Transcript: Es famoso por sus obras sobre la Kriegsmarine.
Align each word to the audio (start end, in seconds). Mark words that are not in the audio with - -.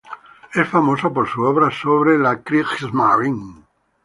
Es 0.55 0.67
famoso 0.67 1.13
por 1.13 1.29
sus 1.29 1.45
obras 1.45 1.75
sobre 1.79 2.17
la 2.17 2.41
Kriegsmarine. 2.41 3.63